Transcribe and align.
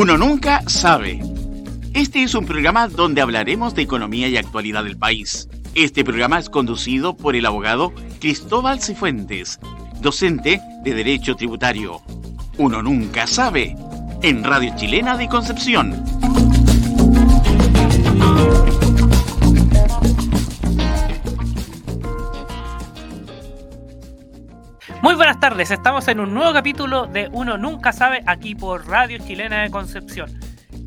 Uno 0.00 0.16
nunca 0.16 0.62
sabe. 0.68 1.20
Este 1.92 2.22
es 2.22 2.36
un 2.36 2.46
programa 2.46 2.86
donde 2.86 3.20
hablaremos 3.20 3.74
de 3.74 3.82
economía 3.82 4.28
y 4.28 4.36
actualidad 4.36 4.84
del 4.84 4.96
país. 4.96 5.48
Este 5.74 6.04
programa 6.04 6.38
es 6.38 6.48
conducido 6.48 7.16
por 7.16 7.34
el 7.34 7.44
abogado 7.44 7.92
Cristóbal 8.20 8.80
Cifuentes, 8.80 9.58
docente 10.00 10.60
de 10.84 10.94
Derecho 10.94 11.34
Tributario. 11.34 12.00
Uno 12.58 12.80
nunca 12.80 13.26
sabe. 13.26 13.74
En 14.22 14.44
Radio 14.44 14.72
Chilena 14.76 15.16
de 15.16 15.26
Concepción. 15.26 16.04
Muy 25.00 25.14
buenas 25.14 25.38
tardes, 25.38 25.70
estamos 25.70 26.08
en 26.08 26.18
un 26.18 26.34
nuevo 26.34 26.52
capítulo 26.52 27.06
de 27.06 27.28
Uno 27.32 27.56
Nunca 27.56 27.92
Sabe 27.92 28.20
aquí 28.26 28.56
por 28.56 28.88
Radio 28.88 29.18
Chilena 29.18 29.62
de 29.62 29.70
Concepción. 29.70 30.40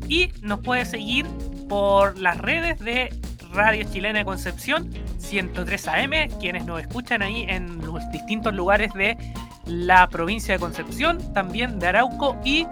Y 0.06 0.30
nos 0.42 0.60
puede 0.60 0.84
seguir 0.84 1.26
por 1.66 2.18
las 2.18 2.36
redes 2.36 2.78
de 2.80 3.08
Radio 3.54 3.86
Chilena 3.90 4.18
de 4.18 4.24
Concepción 4.26 4.90
103 5.16 5.88
AM, 5.88 6.10
quienes 6.38 6.66
nos 6.66 6.82
escuchan 6.82 7.22
ahí 7.22 7.46
en 7.48 7.78
los 7.86 8.02
distintos 8.12 8.52
lugares 8.52 8.92
de 8.92 9.16
la 9.64 10.06
provincia 10.08 10.52
de 10.52 10.60
Concepción, 10.60 11.32
también 11.32 11.78
de 11.78 11.86
Arauco 11.86 12.36
y 12.44 12.66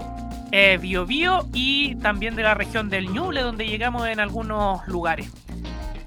eh, 0.53 0.79
Biobío 0.79 1.47
y 1.55 1.95
también 1.97 2.37
de 2.37 2.43
la 2.43 2.53
región 2.53 2.91
del 2.91 3.11
Ñuble, 3.11 3.41
donde 3.41 3.67
llegamos 3.67 4.07
en 4.07 4.21
algunos 4.21 4.87
lugares. 4.87 5.33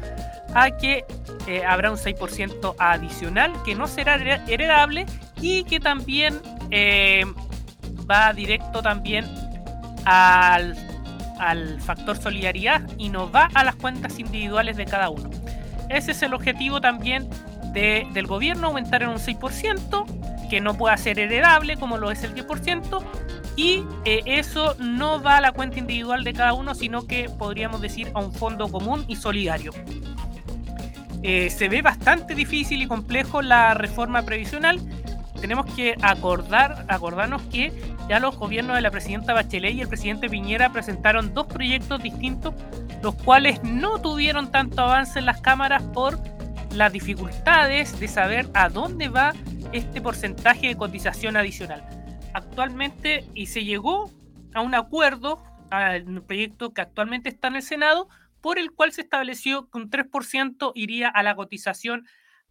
a 0.55 0.71
que 0.71 1.05
eh, 1.47 1.65
habrá 1.65 1.91
un 1.91 1.97
6% 1.97 2.75
adicional 2.79 3.53
que 3.65 3.75
no 3.75 3.87
será 3.87 4.17
heredable 4.47 5.07
y 5.41 5.65
que 5.65 5.81
también 5.81 6.41
eh, 6.71 7.25
va 8.11 8.33
directo 8.33 8.83
también 8.83 9.25
al, 10.05 10.77
al 11.39 11.81
factor 11.81 12.21
solidaridad 12.21 12.83
y 12.99 13.09
nos 13.09 13.35
va 13.35 13.49
a 13.55 13.65
las 13.65 13.77
cuentas 13.77 14.19
individuales 14.19 14.77
de 14.77 14.85
cada 14.85 15.09
uno. 15.09 15.31
Ese 15.89 16.13
es 16.13 16.23
el 16.23 16.35
objetivo 16.35 16.81
también 16.81 17.29
de, 17.73 18.07
del 18.13 18.27
gobierno, 18.27 18.69
aumentar 18.69 19.03
en 19.03 19.11
un 19.11 19.19
6%, 19.19 20.49
que 20.49 20.61
no 20.61 20.75
pueda 20.75 20.97
ser 20.97 21.19
heredable 21.19 21.77
como 21.77 21.97
lo 21.97 22.11
es 22.11 22.23
el 22.25 22.35
10%, 22.35 23.03
y 23.57 23.85
eh, 24.05 24.23
eso 24.27 24.75
no 24.79 25.23
va 25.23 25.37
a 25.37 25.41
la 25.41 25.53
cuenta 25.53 25.79
individual 25.79 26.25
de 26.25 26.33
cada 26.33 26.55
uno, 26.55 26.75
sino 26.75 27.07
que 27.07 27.29
podríamos 27.29 27.81
decir 27.81 28.11
a 28.15 28.21
un 28.21 28.33
fondo 28.33 28.69
común 28.69 29.05
y 29.09 29.17
solidario. 29.17 29.73
Eh, 31.23 31.51
se 31.51 31.69
ve 31.69 31.83
bastante 31.83 32.35
difícil 32.35 32.83
y 32.83 32.87
complejo 32.87 33.43
la 33.43 33.75
reforma 33.75 34.23
previsional. 34.23 34.81
Tenemos 35.41 35.67
que 35.75 35.97
acordar, 36.03 36.85
acordarnos 36.89 37.43
que 37.43 37.73
ya 38.09 38.21
los 38.21 38.37
gobiernos 38.37 38.77
de 38.77 38.83
la 38.83 38.91
presidenta 38.91 39.33
Bachelet 39.33 39.75
y 39.75 39.81
el 39.83 39.89
presidente 39.89 40.29
Piñera 40.29 40.73
presentaron 40.73 41.35
dos 41.35 41.47
proyectos 41.47 42.03
distintos, 42.03 42.55
los 43.03 43.15
cuales 43.15 43.63
no 43.63 44.01
tuvieron 44.01 44.51
tanto 44.51 44.83
avance 44.83 45.19
en 45.19 45.27
las 45.27 45.41
cámaras 45.41 45.83
por 45.83 46.19
las 46.73 46.93
dificultades 46.93 47.99
de 48.01 48.09
saber 48.09 48.49
a 48.55 48.69
dónde 48.69 49.09
va 49.09 49.33
este 49.73 50.01
porcentaje 50.01 50.69
de 50.69 50.77
cotización 50.77 51.37
adicional 51.37 52.02
actualmente 52.35 53.25
y 53.35 53.47
se 53.47 53.65
llegó 53.65 54.11
a 54.55 54.61
un 54.61 54.75
acuerdo 54.75 55.43
al 55.71 56.23
proyecto 56.23 56.75
que 56.75 56.83
actualmente 56.83 57.29
está 57.29 57.49
en 57.49 57.57
el 57.57 57.63
Senado, 57.63 58.09
por 58.41 58.59
el 58.59 58.73
cual 58.73 58.93
se 58.93 59.03
estableció 59.03 59.71
que 59.71 59.79
un 59.79 59.91
3% 59.91 60.73
iría 60.75 61.09
a 61.09 61.23
la 61.23 61.35
cotización 61.35 62.07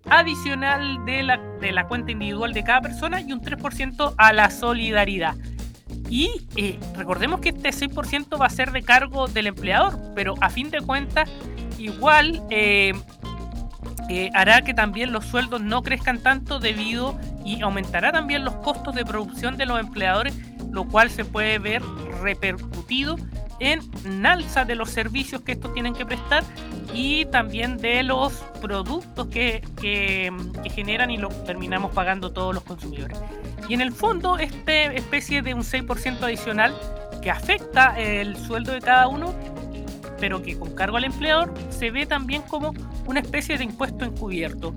adicional 0.05 1.05
de 1.05 1.21
la, 1.23 1.37
de 1.37 1.71
la 1.71 1.87
cuenta 1.87 2.11
individual 2.11 2.53
de 2.53 2.63
cada 2.63 2.81
persona 2.81 3.21
y 3.21 3.31
un 3.31 3.41
3% 3.41 4.15
a 4.17 4.33
la 4.33 4.49
solidaridad. 4.49 5.35
Y 6.09 6.47
eh, 6.55 6.79
recordemos 6.95 7.41
que 7.41 7.49
este 7.49 7.69
6% 7.69 8.39
va 8.39 8.45
a 8.45 8.49
ser 8.49 8.71
de 8.71 8.81
cargo 8.81 9.27
del 9.27 9.47
empleador, 9.47 9.99
pero 10.15 10.35
a 10.41 10.49
fin 10.49 10.71
de 10.71 10.81
cuentas, 10.81 11.29
igual 11.77 12.41
eh, 12.49 12.93
hará 14.33 14.61
que 14.61 14.73
también 14.73 15.11
los 15.11 15.25
sueldos 15.25 15.61
no 15.61 15.83
crezcan 15.83 16.19
tanto 16.19 16.59
debido 16.59 17.17
y 17.45 17.61
aumentará 17.61 18.11
también 18.11 18.43
los 18.43 18.55
costos 18.55 18.95
de 18.95 19.05
producción 19.05 19.57
de 19.57 19.65
los 19.65 19.79
empleadores, 19.79 20.35
lo 20.71 20.85
cual 20.85 21.09
se 21.09 21.25
puede 21.25 21.59
ver 21.59 21.81
repercutido 22.21 23.17
en 23.59 24.25
alza 24.25 24.65
de 24.65 24.75
los 24.75 24.89
servicios 24.89 25.41
que 25.41 25.51
estos 25.51 25.73
tienen 25.73 25.93
que 25.93 26.05
prestar 26.05 26.43
y 26.93 27.25
también 27.25 27.77
de 27.77 28.01
los 28.03 28.33
productos 28.59 29.27
que, 29.27 29.63
que, 29.79 30.31
generan 30.71 31.11
y 31.11 31.17
lo 31.17 31.29
terminamos 31.29 31.93
pagando 31.93 32.31
todos 32.31 32.55
los 32.55 32.63
consumidores. 32.63 33.17
Y 33.69 33.75
en 33.75 33.81
el 33.81 33.91
fondo, 33.91 34.37
esta 34.37 34.83
especie 34.85 35.41
de 35.41 35.53
un 35.53 35.61
6% 35.61 36.23
adicional 36.23 36.75
que 37.21 37.29
afecta 37.29 37.99
el 37.99 38.35
sueldo 38.35 38.71
de 38.73 38.81
cada 38.81 39.07
uno 39.07 39.33
pero 40.21 40.43
que 40.43 40.57
con 40.57 40.73
cargo 40.75 40.97
al 40.97 41.03
empleador 41.03 41.51
se 41.71 41.89
ve 41.89 42.05
también 42.05 42.43
como 42.43 42.73
una 43.07 43.19
especie 43.19 43.57
de 43.57 43.63
impuesto 43.63 44.05
encubierto, 44.05 44.73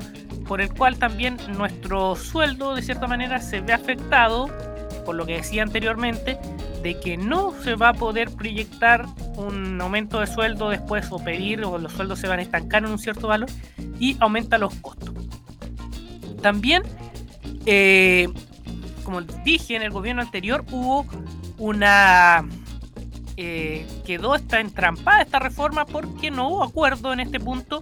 por 0.48 0.62
el 0.62 0.72
cual 0.72 0.98
también 0.98 1.36
nuestro 1.56 2.16
sueldo 2.16 2.74
de 2.74 2.80
cierta 2.80 3.06
manera 3.06 3.40
se 3.40 3.60
ve 3.60 3.74
afectado, 3.74 4.48
por 5.04 5.14
lo 5.14 5.26
que 5.26 5.34
decía 5.34 5.62
anteriormente, 5.62 6.38
de 6.82 6.98
que 6.98 7.18
no 7.18 7.52
se 7.62 7.74
va 7.74 7.90
a 7.90 7.92
poder 7.92 8.30
proyectar 8.30 9.04
un 9.36 9.78
aumento 9.82 10.18
de 10.18 10.26
sueldo 10.26 10.70
después 10.70 11.08
o 11.10 11.22
pedir 11.22 11.62
o 11.62 11.76
los 11.76 11.92
sueldos 11.92 12.20
se 12.20 12.26
van 12.26 12.38
a 12.38 12.42
estancar 12.42 12.82
en 12.82 12.90
un 12.90 12.98
cierto 12.98 13.28
valor 13.28 13.50
y 14.00 14.16
aumenta 14.20 14.56
los 14.56 14.74
costos. 14.76 15.14
También, 16.40 16.84
eh, 17.66 18.28
como 19.02 19.20
dije 19.20 19.76
en 19.76 19.82
el 19.82 19.90
gobierno 19.90 20.22
anterior, 20.22 20.64
hubo 20.70 21.04
una 21.58 22.46
eh, 23.36 23.86
quedó 24.06 24.34
esta 24.34 24.60
entrampada 24.60 25.22
esta 25.22 25.38
reforma 25.38 25.86
porque 25.86 26.30
no 26.30 26.48
hubo 26.48 26.64
acuerdo 26.64 27.12
en 27.12 27.20
este 27.20 27.40
punto 27.40 27.80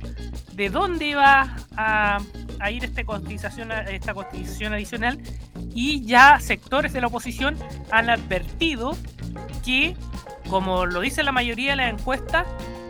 de 0.52 0.70
dónde 0.70 1.06
iba 1.06 1.56
a, 1.76 2.20
ir 2.70 2.84
esta 2.84 3.04
cotización, 3.04 3.70
esta 3.72 4.14
cotización 4.14 4.72
adicional 4.72 5.18
y 5.74 6.04
ya 6.04 6.38
sectores 6.40 6.92
de 6.92 7.00
la 7.00 7.08
oposición 7.08 7.56
han 7.90 8.08
advertido 8.08 8.96
que, 9.64 9.96
como 10.48 10.86
lo 10.86 11.00
dice 11.00 11.22
la 11.22 11.32
mayoría 11.32 11.72
de 11.72 11.76
las 11.76 11.92
encuestas, 11.92 12.46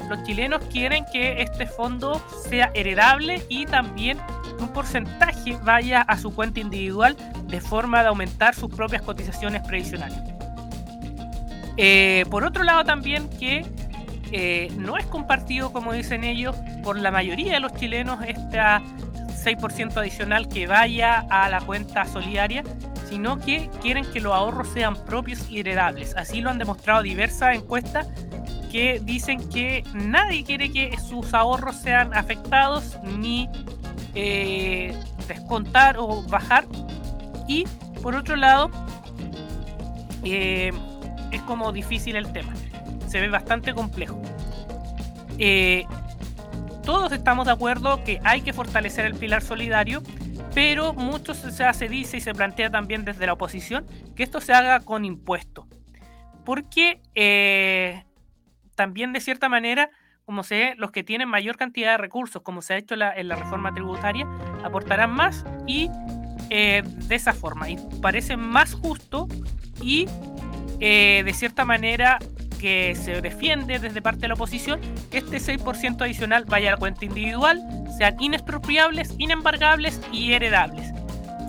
los 0.08 0.22
chilenos 0.24 0.62
quieren 0.70 1.04
que 1.12 1.42
este 1.42 1.66
fondo 1.66 2.22
sea 2.48 2.70
heredable 2.74 3.42
y 3.48 3.66
también 3.66 4.18
un 4.60 4.68
porcentaje 4.68 5.56
vaya 5.64 6.02
a 6.02 6.18
su 6.18 6.34
cuenta 6.34 6.60
individual 6.60 7.16
de 7.46 7.60
forma 7.60 8.02
de 8.02 8.08
aumentar 8.08 8.54
sus 8.54 8.70
propias 8.70 9.02
cotizaciones 9.02 9.62
previsionales. 9.62 10.18
Eh, 11.76 12.24
por 12.30 12.44
otro 12.44 12.64
lado 12.64 12.84
también 12.84 13.28
que 13.28 13.64
eh, 14.30 14.70
no 14.76 14.96
es 14.96 15.06
compartido, 15.06 15.72
como 15.72 15.92
dicen 15.92 16.24
ellos, 16.24 16.56
por 16.82 16.98
la 16.98 17.10
mayoría 17.10 17.54
de 17.54 17.60
los 17.60 17.74
chilenos 17.74 18.18
este 18.26 18.58
6% 18.58 19.96
adicional 19.96 20.48
que 20.48 20.66
vaya 20.66 21.26
a 21.30 21.48
la 21.48 21.60
cuenta 21.60 22.04
solidaria, 22.06 22.62
sino 23.08 23.38
que 23.38 23.68
quieren 23.82 24.04
que 24.10 24.20
los 24.20 24.32
ahorros 24.32 24.68
sean 24.68 24.96
propios 25.04 25.50
y 25.50 25.60
heredables. 25.60 26.16
Así 26.16 26.40
lo 26.40 26.50
han 26.50 26.58
demostrado 26.58 27.02
diversas 27.02 27.56
encuestas 27.56 28.08
que 28.70 29.00
dicen 29.04 29.50
que 29.50 29.84
nadie 29.92 30.44
quiere 30.44 30.72
que 30.72 30.96
sus 30.98 31.34
ahorros 31.34 31.76
sean 31.76 32.14
afectados 32.14 32.96
ni 33.18 33.50
eh, 34.14 34.96
descontar 35.28 35.96
o 35.98 36.22
bajar. 36.22 36.64
Y 37.46 37.64
por 38.02 38.14
otro 38.14 38.36
lado, 38.36 38.70
es 41.32 41.42
como 41.42 41.72
difícil 41.72 42.16
el 42.16 42.32
tema. 42.32 42.52
Se 43.08 43.20
ve 43.20 43.28
bastante 43.28 43.74
complejo. 43.74 44.20
Eh, 45.38 45.84
todos 46.84 47.12
estamos 47.12 47.46
de 47.46 47.52
acuerdo 47.52 48.02
que 48.04 48.20
hay 48.24 48.42
que 48.42 48.52
fortalecer 48.52 49.06
el 49.06 49.14
pilar 49.14 49.42
solidario, 49.42 50.02
pero 50.54 50.92
mucho 50.92 51.34
se, 51.34 51.50
se 51.72 51.88
dice 51.88 52.18
y 52.18 52.20
se 52.20 52.34
plantea 52.34 52.70
también 52.70 53.04
desde 53.04 53.26
la 53.26 53.32
oposición 53.34 53.86
que 54.14 54.22
esto 54.22 54.40
se 54.40 54.52
haga 54.52 54.80
con 54.80 55.04
impuestos. 55.04 55.66
Porque 56.44 57.00
eh, 57.14 58.04
también 58.74 59.12
de 59.12 59.20
cierta 59.20 59.48
manera, 59.48 59.90
como 60.24 60.42
se 60.42 60.74
los 60.76 60.90
que 60.90 61.04
tienen 61.04 61.28
mayor 61.28 61.56
cantidad 61.56 61.92
de 61.92 61.98
recursos, 61.98 62.42
como 62.42 62.62
se 62.62 62.74
ha 62.74 62.76
hecho 62.78 62.94
en 62.94 63.28
la 63.28 63.36
reforma 63.36 63.72
tributaria, 63.72 64.26
aportarán 64.64 65.10
más 65.12 65.44
y 65.66 65.88
eh, 66.54 66.82
de 66.84 67.14
esa 67.14 67.32
forma. 67.32 67.70
Y 67.70 67.78
parece 68.02 68.36
más 68.36 68.74
justo 68.74 69.26
y 69.80 70.06
de 70.82 71.32
cierta 71.34 71.64
manera 71.64 72.18
que 72.60 72.94
se 72.96 73.20
defiende 73.20 73.78
desde 73.78 74.02
parte 74.02 74.22
de 74.22 74.28
la 74.28 74.34
oposición 74.34 74.80
este 75.12 75.38
6% 75.38 76.00
adicional 76.00 76.44
vaya 76.44 76.68
a 76.68 76.72
la 76.72 76.76
cuenta 76.76 77.04
individual, 77.04 77.60
sean 77.98 78.16
inexpropiables, 78.20 79.14
inembargables 79.18 80.00
y 80.12 80.32
heredables. 80.32 80.92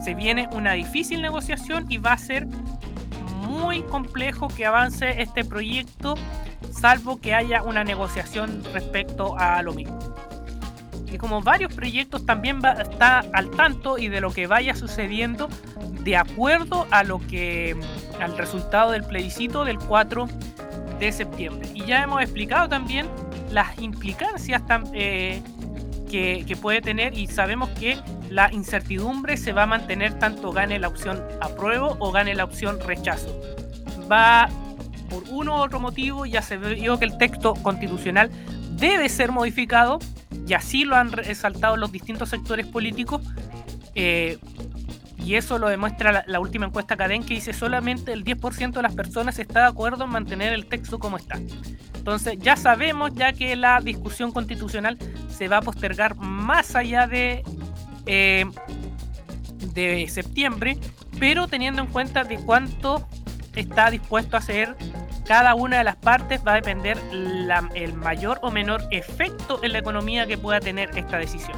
Se 0.04 0.14
viene 0.14 0.50
una 0.52 0.74
difícil 0.74 1.22
negociación 1.22 1.86
y 1.90 1.98
va 1.98 2.14
a 2.14 2.18
ser 2.18 2.46
muy 3.48 3.82
complejo 3.84 4.48
que 4.50 4.66
avance 4.66 5.22
este 5.22 5.44
proyecto, 5.46 6.16
salvo 6.72 7.20
que 7.20 7.34
haya 7.34 7.64
una 7.64 7.84
negociación 7.84 8.64
respecto 8.74 9.38
a 9.38 9.62
lo 9.62 9.74
mismo. 9.74 10.13
Y 11.14 11.20
como 11.20 11.42
varios 11.42 11.72
proyectos 11.72 12.26
también 12.26 12.60
está 12.66 13.20
al 13.34 13.52
tanto 13.52 14.00
y 14.00 14.10
de 14.10 14.20
lo 14.20 14.34
que 14.34 14.48
vaya 14.48 14.76
sucediendo 14.76 15.48
de 16.02 16.18
acuerdo 16.18 16.88
a 16.90 17.04
lo 17.04 17.20
que 17.20 17.76
al 18.20 18.36
resultado 18.36 18.92
del 18.92 19.04
plebiscito 19.04 19.64
del 19.64 19.78
4 19.78 20.28
de 21.00 21.12
septiembre. 21.12 21.70
Y 21.76 21.86
ya 21.86 22.02
hemos 22.02 22.22
explicado 22.22 22.68
también 22.68 23.08
las 23.52 23.80
implicancias 23.80 24.64
eh, 24.94 25.44
que, 26.10 26.58
puede 26.60 26.82
tener 26.82 27.16
y 27.18 27.28
sabemos 27.28 27.70
que 27.70 27.98
la 28.30 28.52
incertidumbre 28.52 29.38
se 29.38 29.54
va 29.54 29.64
a 29.64 29.68
mantener 29.68 30.18
tanto 30.18 30.52
gane 30.52 30.80
la 30.80 30.88
opción 30.88 31.22
apruebo 31.42 31.96
o 32.00 32.12
gane 32.12 32.34
la 32.34 32.44
opción 32.44 32.80
rechazo. 32.80 33.40
Va 34.12 34.50
por 35.10 35.24
uno 35.30 35.58
u 35.58 35.60
otro 35.60 35.80
motivo, 35.80 36.26
ya 36.26 36.42
se 36.42 36.58
vio 36.58 36.98
que 36.98 37.06
el 37.06 37.18
texto 37.20 37.54
constitucional 37.56 38.32
debe 38.72 39.10
ser 39.10 39.32
modificado 39.32 40.00
y 40.48 40.54
así 40.54 40.86
lo 40.86 40.96
han 40.96 41.12
resaltado 41.12 41.78
los 41.78 41.92
distintos 41.92 42.30
sectores 42.30 42.68
políticos. 42.68 43.22
Eh, 43.96 44.38
y 45.18 45.36
eso 45.36 45.58
lo 45.58 45.70
demuestra 45.70 46.26
la, 46.28 46.40
última 46.40 46.66
encuesta 46.66 46.98
Cadén 46.98 47.24
que 47.24 47.36
dice 47.36 47.54
solamente 47.54 48.12
el 48.12 48.26
10% 48.26 48.74
de 48.74 48.82
las 48.82 48.94
personas 48.94 49.40
está 49.40 49.62
de 49.62 49.68
acuerdo 49.68 50.04
en 50.04 50.10
mantener 50.10 50.52
el 50.52 50.66
texto 50.66 51.00
como 51.00 51.18
está. 51.18 51.40
Entonces 51.96 52.38
ya 52.40 52.58
sabemos 52.58 53.14
ya 53.14 53.32
que 53.32 53.56
la 53.56 53.80
discusión 53.80 54.32
constitucional 54.32 54.98
se 55.30 55.48
va 55.48 55.58
a 55.58 55.62
postergar 55.62 56.16
más 56.18 56.76
allá 56.76 57.08
de, 57.08 57.44
eh, 58.06 58.46
de 59.74 60.10
septiembre, 60.10 60.78
pero 61.20 61.48
teniendo 61.48 61.82
en 61.82 61.88
cuenta 61.88 62.26
de 62.26 62.38
cuánto 62.40 63.08
está 63.56 63.90
dispuesto 63.90 64.36
a 64.36 64.40
hacer 64.40 64.76
cada 65.26 65.56
una 65.56 65.78
de 65.78 65.84
las 65.86 65.96
partes 65.96 66.42
va 66.46 66.54
a 66.54 66.56
depender 66.56 66.98
el 67.12 67.94
mayor 67.94 68.40
o 68.42 68.52
menor 68.52 68.84
efecto 68.92 69.64
en 69.64 69.72
la 69.72 69.80
economía 69.80 70.28
que 70.28 70.38
pueda 70.38 70.60
tener 70.60 70.90
esta 70.98 71.18
decisión. 71.18 71.58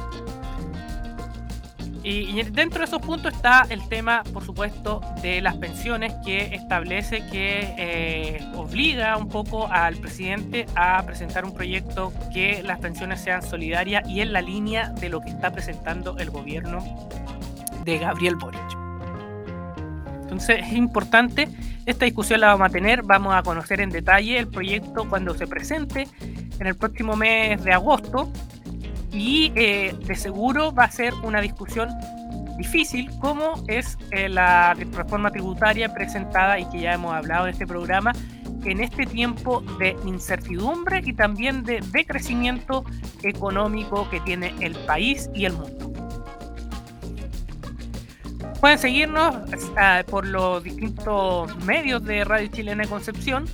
Y, 2.08 2.40
dentro 2.44 2.78
de 2.78 2.84
esos 2.84 3.02
puntos 3.02 3.34
está 3.34 3.66
el 3.68 3.88
tema, 3.88 4.22
por 4.32 4.44
supuesto, 4.44 5.00
de 5.22 5.40
las 5.40 5.56
pensiones 5.56 6.14
que 6.24 6.54
establece 6.54 7.26
que 7.26 7.74
eh, 7.76 8.46
obliga 8.54 9.16
un 9.16 9.28
poco 9.28 9.66
al 9.66 9.96
presidente 9.96 10.66
a 10.76 11.02
presentar 11.04 11.44
un 11.44 11.52
proyecto 11.52 12.12
que 12.32 12.62
las 12.62 12.78
pensiones 12.78 13.20
sean 13.20 13.42
solidarias 13.42 14.08
y 14.08 14.20
en 14.20 14.32
la 14.32 14.40
línea 14.40 14.90
de 14.90 15.08
lo 15.08 15.20
que 15.20 15.30
está 15.30 15.50
presentando 15.50 16.16
el 16.18 16.30
gobierno 16.30 16.78
de 17.84 17.98
Gabriel 17.98 18.36
Boric. 18.36 18.62
Entonces 20.22 20.60
es 20.62 20.74
importante, 20.74 21.48
esta 21.86 22.04
discusión 22.04 22.40
la 22.40 22.48
vamos 22.48 22.68
a 22.68 22.70
tener, 22.70 23.02
vamos 23.02 23.34
a 23.34 23.42
conocer 23.42 23.80
en 23.80 23.90
detalle 23.90 24.38
el 24.38 24.48
proyecto 24.48 25.08
cuando 25.08 25.34
se 25.34 25.46
presente 25.46 26.08
en 26.58 26.66
el 26.66 26.76
próximo 26.76 27.16
mes 27.16 27.62
de 27.64 27.72
agosto 27.72 28.30
y 29.12 29.52
eh, 29.54 29.94
de 30.04 30.14
seguro 30.16 30.72
va 30.72 30.84
a 30.84 30.90
ser 30.90 31.14
una 31.22 31.40
discusión 31.40 31.88
difícil 32.58 33.10
como 33.20 33.62
es 33.68 33.96
eh, 34.10 34.28
la 34.28 34.74
reforma 34.74 35.30
tributaria 35.30 35.92
presentada 35.94 36.58
y 36.58 36.68
que 36.70 36.80
ya 36.80 36.94
hemos 36.94 37.14
hablado 37.14 37.46
en 37.46 37.52
este 37.52 37.66
programa 37.66 38.12
en 38.64 38.80
este 38.80 39.06
tiempo 39.06 39.60
de 39.78 39.96
incertidumbre 40.04 41.00
y 41.04 41.12
también 41.12 41.62
de 41.62 41.80
decrecimiento 41.92 42.84
económico 43.22 44.08
que 44.10 44.20
tiene 44.20 44.52
el 44.60 44.74
país 44.74 45.30
y 45.34 45.44
el 45.44 45.52
mundo. 45.52 45.85
Pueden 48.66 48.80
seguirnos 48.80 49.36
eh, 49.80 50.02
por 50.10 50.26
los 50.26 50.64
distintos 50.64 51.56
medios 51.58 52.02
de 52.02 52.24
Radio 52.24 52.48
Chilena 52.48 52.84
Concepción, 52.88 53.44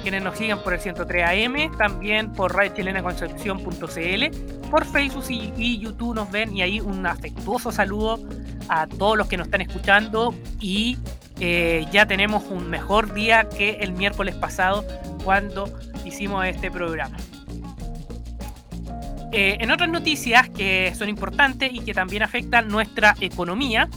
quienes 0.00 0.22
nos 0.22 0.38
sigan 0.38 0.62
por 0.62 0.72
el 0.72 0.80
103 0.80 1.22
AM, 1.22 1.76
también 1.76 2.32
por 2.32 2.56
radiochilenaconcepción.cl 2.56 4.70
por 4.70 4.86
Facebook 4.86 5.24
y, 5.28 5.78
YouTube 5.78 6.14
nos 6.14 6.30
ven 6.30 6.56
y 6.56 6.62
ahí 6.62 6.80
un 6.80 7.06
afectuoso 7.06 7.72
saludo 7.72 8.26
a 8.70 8.86
todos 8.86 9.18
los 9.18 9.28
que 9.28 9.36
nos 9.36 9.48
están 9.48 9.60
escuchando 9.60 10.34
y 10.60 10.96
eh, 11.40 11.84
ya 11.92 12.06
tenemos 12.06 12.44
un 12.44 12.70
mejor 12.70 13.12
día 13.12 13.50
que 13.50 13.72
el 13.82 13.92
miércoles 13.92 14.34
pasado 14.34 14.82
cuando 15.24 15.68
hicimos 16.06 16.46
este 16.46 16.70
programa. 16.70 17.18
Eh, 19.30 19.58
en 19.60 19.70
otras 19.70 19.90
noticias 19.90 20.48
que 20.48 20.94
son 20.94 21.10
importantes 21.10 21.70
y 21.70 21.80
que 21.80 21.92
también 21.92 22.22
afectan 22.22 22.68
nuestra 22.68 23.14
economía, 23.20 23.90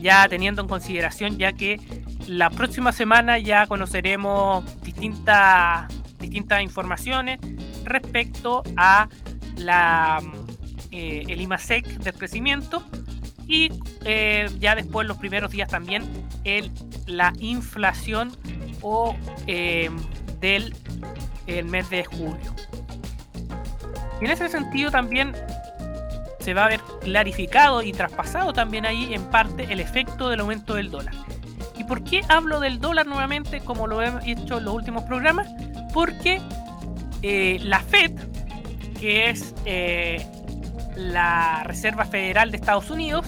ya 0.00 0.28
teniendo 0.28 0.62
en 0.62 0.68
consideración 0.68 1.38
ya 1.38 1.52
que 1.52 1.80
la 2.26 2.50
próxima 2.50 2.92
semana 2.92 3.38
ya 3.38 3.66
conoceremos 3.66 4.64
distintas, 4.82 5.88
distintas 6.18 6.62
informaciones 6.62 7.38
respecto 7.84 8.62
a 8.76 9.08
la, 9.56 10.20
eh, 10.90 11.24
el 11.28 11.40
IMASEC 11.40 11.86
del 11.98 12.14
crecimiento 12.14 12.82
y 13.46 13.70
eh, 14.04 14.48
ya 14.58 14.74
después 14.74 15.08
los 15.08 15.16
primeros 15.16 15.50
días 15.50 15.68
también 15.68 16.04
el, 16.44 16.70
la 17.06 17.32
inflación 17.38 18.36
o 18.82 19.16
eh, 19.46 19.90
del 20.40 20.74
el 21.46 21.64
mes 21.64 21.88
de 21.88 22.04
julio. 22.04 22.54
En 24.20 24.30
ese 24.30 24.48
sentido 24.48 24.90
también 24.90 25.34
se 26.40 26.52
va 26.54 26.66
a 26.66 26.68
ver 26.68 26.77
clarificado 27.00 27.82
y 27.82 27.92
traspasado 27.92 28.52
también 28.52 28.86
ahí 28.86 29.14
en 29.14 29.24
parte 29.30 29.66
el 29.70 29.80
efecto 29.80 30.28
del 30.28 30.40
aumento 30.40 30.74
del 30.74 30.90
dólar. 30.90 31.14
¿Y 31.76 31.84
por 31.84 32.02
qué 32.02 32.22
hablo 32.28 32.60
del 32.60 32.80
dólar 32.80 33.06
nuevamente 33.06 33.60
como 33.60 33.86
lo 33.86 34.02
he 34.02 34.10
hecho 34.30 34.58
en 34.58 34.64
los 34.64 34.74
últimos 34.74 35.04
programas? 35.04 35.48
Porque 35.92 36.40
la 37.22 37.80
Fed 37.80 38.12
que 38.98 39.30
es 39.30 39.54
eh, 39.64 40.26
la 40.96 41.62
Reserva 41.64 42.04
Federal 42.04 42.50
de 42.50 42.58
Estados 42.58 42.90
Unidos, 42.90 43.24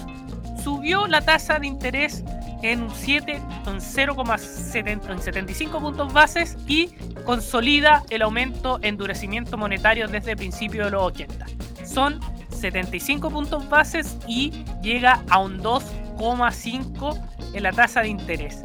subió 0.63 1.07
la 1.07 1.21
tasa 1.21 1.57
de 1.59 1.65
interés 1.67 2.23
en 2.61 2.89
7, 2.93 3.41
0,75 3.65 5.79
puntos 5.79 6.13
bases 6.13 6.57
y 6.67 6.87
consolida 7.25 8.03
el 8.09 8.21
aumento 8.21 8.79
endurecimiento 8.83 9.57
monetario 9.57 10.07
desde 10.07 10.31
el 10.31 10.37
principio 10.37 10.85
de 10.85 10.91
los 10.91 11.03
80. 11.03 11.45
Son 11.85 12.19
75 12.61 13.29
puntos 13.29 13.67
bases 13.69 14.17
y 14.27 14.51
llega 14.81 15.23
a 15.29 15.39
un 15.39 15.61
2,5 15.61 17.19
en 17.53 17.63
la 17.63 17.71
tasa 17.71 18.01
de 18.01 18.09
interés. 18.09 18.61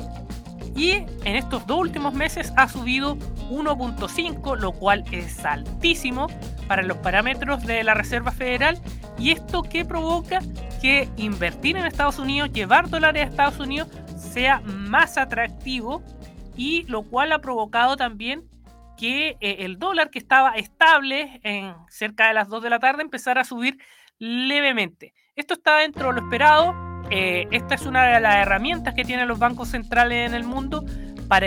Y 0.77 0.91
en 0.91 1.37
estos 1.37 1.67
dos 1.67 1.79
últimos 1.79 2.13
meses 2.13 2.53
ha 2.57 2.69
subido 2.69 3.17
1.5, 3.51 4.59
lo 4.59 4.73
cual 4.73 5.05
es 5.11 5.45
altísimo 5.45 6.27
para 6.69 6.83
los 6.83 6.99
parámetros 6.99 7.65
de 7.65 7.83
la 7.83 7.95
Reserva 7.95 8.31
Federal. 8.31 8.79
¿Y 9.19 9.31
esto 9.31 9.63
que 9.63 9.87
provoca? 9.87 10.41
Que 10.83 11.09
invertir 11.17 11.79
en 11.79 11.87
Estados 11.87 12.19
Unidos, 12.19 12.53
llevar 12.53 12.91
dólares 12.91 13.23
a 13.23 13.31
Estados 13.31 13.59
Unidos, 13.59 13.89
sea 14.19 14.61
más 14.61 15.17
atractivo 15.17 16.03
y 16.57 16.83
lo 16.85 17.03
cual 17.03 17.33
ha 17.33 17.39
provocado 17.39 17.97
también 17.97 18.45
que 18.97 19.37
eh, 19.41 19.57
el 19.61 19.79
dólar 19.79 20.11
que 20.11 20.19
estaba 20.19 20.53
estable 20.53 21.41
en 21.43 21.75
cerca 21.89 22.29
de 22.29 22.35
las 22.35 22.49
2 22.49 22.63
de 22.63 22.71
la 22.71 22.79
tarde 22.79 23.03
empezara 23.03 23.43
a 23.43 23.45
subir 23.45 23.79
levemente. 24.19 25.15
Esto 25.35 25.55
está 25.55 25.79
dentro 25.79 26.09
de 26.09 26.15
lo 26.15 26.21
esperado. 26.21 26.75
Eh, 27.11 27.47
esta 27.51 27.75
es 27.75 27.87
una 27.87 28.07
de 28.07 28.21
las 28.21 28.37
herramientas 28.37 28.95
que 28.95 29.05
tienen 29.05 29.29
los 29.29 29.39
bancos 29.39 29.69
centrales 29.69 30.29
en 30.29 30.35
el 30.35 30.45
mundo 30.45 30.85
para 31.29 31.47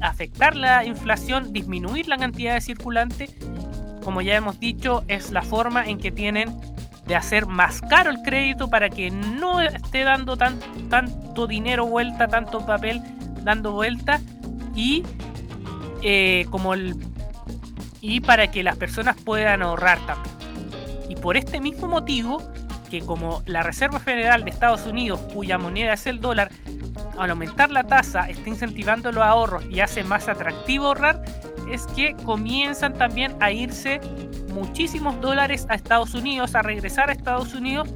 afectar 0.00 0.56
la 0.56 0.84
inflación, 0.84 1.52
disminuir 1.52 2.08
la 2.08 2.18
cantidad 2.18 2.54
de 2.54 2.60
circulante 2.60 3.28
como 4.04 4.22
ya 4.22 4.36
hemos 4.36 4.58
dicho, 4.58 5.04
es 5.08 5.30
la 5.30 5.42
forma 5.42 5.86
en 5.86 5.98
que 5.98 6.10
tienen 6.10 6.54
de 7.06 7.16
hacer 7.16 7.46
más 7.46 7.80
caro 7.82 8.10
el 8.10 8.22
crédito 8.22 8.68
para 8.68 8.88
que 8.88 9.10
no 9.10 9.60
esté 9.60 10.04
dando 10.04 10.36
tan, 10.36 10.58
tanto 10.88 11.46
dinero 11.46 11.86
vuelta, 11.86 12.28
tanto 12.28 12.64
papel 12.64 13.00
dando 13.42 13.72
vueltas 13.72 14.22
y 14.74 15.02
eh, 16.02 16.46
como 16.50 16.74
y 18.00 18.20
para 18.20 18.50
que 18.50 18.62
las 18.62 18.76
personas 18.76 19.16
puedan 19.16 19.62
ahorrar 19.62 19.98
también. 20.06 20.34
Y 21.08 21.16
por 21.16 21.36
este 21.36 21.60
mismo 21.60 21.88
motivo, 21.88 22.42
que 22.90 23.00
como 23.00 23.42
la 23.46 23.62
Reserva 23.62 24.00
Federal 24.00 24.44
de 24.44 24.50
Estados 24.50 24.86
Unidos, 24.86 25.20
cuya 25.34 25.58
moneda 25.58 25.94
es 25.94 26.06
el 26.06 26.20
dólar, 26.20 26.50
al 27.18 27.30
aumentar 27.30 27.70
la 27.70 27.84
tasa 27.84 28.28
está 28.30 28.48
incentivando 28.48 29.12
los 29.12 29.22
ahorros 29.22 29.64
y 29.70 29.80
hace 29.80 30.02
más 30.04 30.28
atractivo 30.28 30.86
ahorrar, 30.86 31.22
es 31.70 31.86
que 31.88 32.14
comienzan 32.24 32.94
también 32.94 33.36
a 33.40 33.52
irse 33.52 34.00
muchísimos 34.52 35.20
dólares 35.20 35.66
a 35.68 35.74
Estados 35.74 36.14
Unidos, 36.14 36.54
a 36.54 36.62
regresar 36.62 37.10
a 37.10 37.12
Estados 37.12 37.54
Unidos 37.54 37.88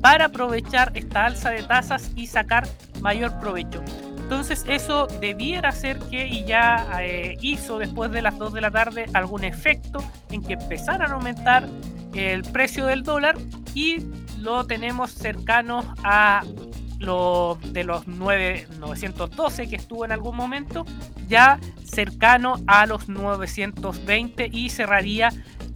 para 0.00 0.26
aprovechar 0.26 0.92
esta 0.94 1.26
alza 1.26 1.50
de 1.50 1.62
tasas 1.62 2.10
y 2.14 2.26
sacar 2.26 2.66
mayor 3.00 3.38
provecho. 3.40 3.82
Entonces 4.28 4.62
eso 4.68 5.06
debiera 5.22 5.72
ser 5.72 5.98
que 6.00 6.26
y 6.26 6.44
ya 6.44 6.86
eh, 7.00 7.38
hizo 7.40 7.78
después 7.78 8.10
de 8.10 8.20
las 8.20 8.36
2 8.36 8.52
de 8.52 8.60
la 8.60 8.70
tarde 8.70 9.06
algún 9.14 9.42
efecto 9.42 10.04
en 10.30 10.42
que 10.42 10.52
empezaran 10.52 11.10
a 11.10 11.14
aumentar 11.14 11.66
el 12.12 12.42
precio 12.42 12.84
del 12.84 13.04
dólar 13.04 13.38
y 13.72 14.04
lo 14.38 14.66
tenemos 14.66 15.12
cercano 15.12 15.94
a 16.04 16.44
lo 16.98 17.58
de 17.72 17.84
los 17.84 18.06
9, 18.06 18.68
912 18.78 19.66
que 19.66 19.76
estuvo 19.76 20.04
en 20.04 20.12
algún 20.12 20.36
momento, 20.36 20.84
ya 21.26 21.58
cercano 21.82 22.56
a 22.66 22.84
los 22.84 23.08
920 23.08 24.50
y 24.52 24.68
cerraría 24.68 25.30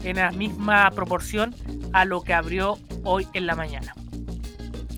en 0.04 0.16
la 0.16 0.30
misma 0.30 0.90
proporción 0.90 1.54
a 1.94 2.04
lo 2.04 2.20
que 2.20 2.34
abrió 2.34 2.78
hoy 3.02 3.26
en 3.32 3.46
la 3.46 3.56
mañana. 3.56 3.94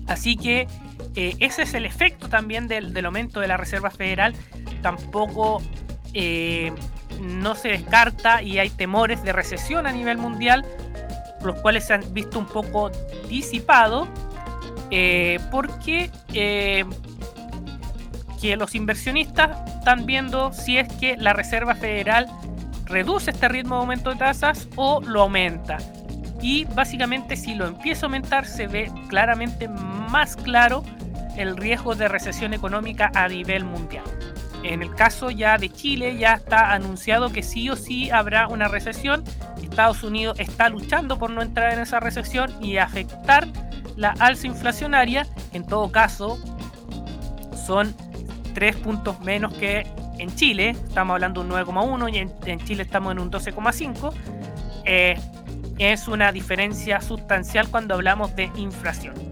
Así 0.07 0.35
que 0.35 0.67
eh, 1.15 1.35
ese 1.39 1.63
es 1.63 1.73
el 1.73 1.85
efecto 1.85 2.27
también 2.27 2.67
del, 2.67 3.05
aumento 3.05 3.39
de 3.39 3.47
la 3.47 3.57
Reserva 3.57 3.89
Federal. 3.89 4.35
Tampoco 4.81 5.61
eh, 6.13 6.73
no 7.21 7.55
se 7.55 7.69
descarta 7.69 8.41
y 8.41 8.59
hay 8.59 8.69
temores 8.69 9.23
de 9.23 9.31
recesión 9.31 9.87
a 9.87 9.91
nivel 9.91 10.17
mundial, 10.17 10.65
los 11.41 11.55
cuales 11.61 11.85
se 11.85 11.93
han 11.93 12.13
visto 12.13 12.37
un 12.37 12.47
poco 12.47 12.91
disipados, 13.29 14.09
eh, 14.91 15.39
porque 15.51 16.11
que 16.31 16.85
los 18.57 18.75
inversionistas 18.75 19.57
están 19.79 20.05
viendo 20.05 20.51
si 20.51 20.77
es 20.77 20.91
que 20.95 21.15
la 21.17 21.33
Reserva 21.33 21.75
Federal 21.75 22.27
reduce 22.85 23.31
este 23.31 23.47
ritmo 23.47 23.75
de 23.75 23.81
aumento 23.81 24.11
de 24.11 24.17
tasas 24.17 24.67
o 24.75 25.01
lo 25.01 25.21
aumenta. 25.21 25.77
Y 26.41 26.65
básicamente 26.65 27.37
si 27.37 27.55
lo 27.55 27.65
empieza 27.65 28.05
a 28.05 28.07
aumentar 28.07 28.45
se 28.45 28.67
ve 28.67 28.91
claramente 29.07 29.67
más 29.67 30.35
claro 30.35 30.83
el 31.37 31.57
riesgo 31.57 31.95
de 31.95 32.07
recesión 32.07 32.53
económica 32.53 33.11
a 33.13 33.27
nivel 33.27 33.65
mundial. 33.65 34.03
En 34.63 34.81
el 34.81 34.95
caso 34.95 35.29
ya 35.29 35.57
de 35.57 35.69
Chile 35.69 36.17
ya 36.17 36.33
está 36.33 36.73
anunciado 36.73 37.31
que 37.31 37.43
sí 37.43 37.69
o 37.69 37.75
sí 37.75 38.09
habrá 38.09 38.47
una 38.47 38.67
recesión. 38.67 39.23
Estados 39.61 40.03
Unidos 40.03 40.39
está 40.39 40.69
luchando 40.69 41.19
por 41.19 41.29
no 41.29 41.41
entrar 41.41 41.73
en 41.73 41.79
esa 41.79 41.99
recesión 41.99 42.51
y 42.63 42.77
afectar 42.77 43.47
la 43.95 44.15
alza 44.19 44.47
inflacionaria. 44.47 45.27
En 45.51 45.65
todo 45.67 45.91
caso, 45.91 46.39
son 47.65 47.93
tres 48.53 48.75
puntos 48.77 49.19
menos 49.19 49.53
que 49.53 49.85
en 50.17 50.33
Chile. 50.35 50.69
Estamos 50.69 51.15
hablando 51.15 51.43
de 51.43 51.53
un 51.53 51.65
9,1 51.65 52.13
y 52.13 52.49
en, 52.49 52.59
Chile 52.65 52.83
estamos 52.83 53.11
en 53.11 53.19
un 53.19 53.29
12,5. 53.29 54.13
Eh, 54.85 55.19
es 55.77 56.07
una 56.07 56.31
diferencia 56.31 57.01
sustancial 57.01 57.67
cuando 57.69 57.95
hablamos 57.95 58.35
de 58.35 58.49
inflación. 58.55 59.24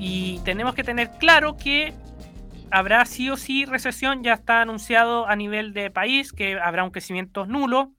Y 0.00 0.40
tenemos 0.40 0.74
que 0.74 0.82
tener 0.82 1.10
claro 1.18 1.56
que 1.56 1.94
habrá 2.70 3.04
sí 3.04 3.30
o 3.30 3.36
sí 3.36 3.66
recesión, 3.66 4.22
ya 4.22 4.34
está 4.34 4.62
anunciado 4.62 5.28
a 5.28 5.36
nivel 5.36 5.72
de 5.72 5.90
país 5.90 6.32
que 6.32 6.58
habrá 6.58 6.84
un 6.84 6.90
crecimiento 6.90 7.46
nulo 7.46 7.92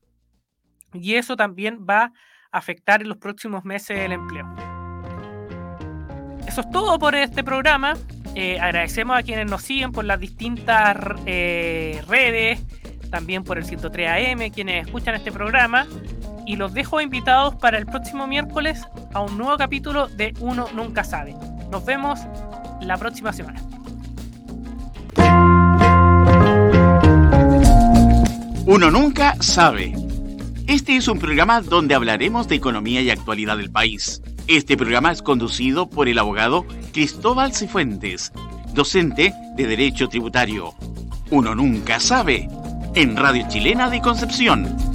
y 0.93 1.15
eso 1.15 1.35
también 1.35 1.85
va 1.89 2.11
a 2.51 2.57
afectar 2.57 3.01
en 3.01 3.09
los 3.09 3.17
próximos 3.17 3.63
meses 3.63 3.97
el 3.99 4.11
empleo. 4.11 4.45
Eso 6.47 6.61
es 6.61 6.69
todo 6.71 6.99
por 6.99 7.15
este 7.15 7.43
programa. 7.43 7.93
Eh, 8.35 8.59
agradecemos 8.59 9.17
a 9.17 9.23
quienes 9.23 9.49
nos 9.49 9.61
siguen 9.61 9.91
por 9.91 10.03
las 10.05 10.19
distintas 10.19 10.97
eh, 11.25 12.01
redes, 12.07 12.61
también 13.09 13.43
por 13.43 13.57
el 13.57 13.65
103 13.65 14.09
AM, 14.09 14.49
quienes 14.49 14.87
escuchan 14.87 15.15
este 15.15 15.31
programa. 15.31 15.85
Y 16.45 16.55
los 16.55 16.73
dejo 16.73 16.99
invitados 16.99 17.55
para 17.55 17.77
el 17.77 17.85
próximo 17.85 18.27
miércoles 18.27 18.85
a 19.13 19.21
un 19.21 19.37
nuevo 19.37 19.55
capítulo 19.57 20.07
de 20.07 20.33
Uno 20.39 20.67
Nunca 20.73 21.03
Sabe. 21.03 21.35
Nos 21.71 21.85
vemos 21.85 22.19
la 22.81 22.97
próxima 22.97 23.31
semana. 23.31 23.61
Uno 28.65 28.91
nunca 28.91 29.35
sabe. 29.39 29.93
Este 30.67 30.97
es 30.97 31.07
un 31.07 31.19
programa 31.19 31.61
donde 31.61 31.95
hablaremos 31.95 32.47
de 32.49 32.55
economía 32.55 33.01
y 33.01 33.09
actualidad 33.09 33.57
del 33.57 33.71
país. 33.71 34.21
Este 34.47 34.75
programa 34.75 35.11
es 35.11 35.21
conducido 35.21 35.89
por 35.89 36.09
el 36.09 36.19
abogado 36.19 36.65
Cristóbal 36.91 37.53
Cifuentes, 37.53 38.33
docente 38.73 39.33
de 39.55 39.67
Derecho 39.67 40.09
Tributario. 40.09 40.73
Uno 41.29 41.55
nunca 41.55 41.99
sabe. 42.01 42.49
En 42.95 43.15
Radio 43.15 43.45
Chilena 43.47 43.89
de 43.89 44.01
Concepción 44.01 44.90